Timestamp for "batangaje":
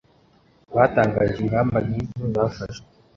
0.75-1.35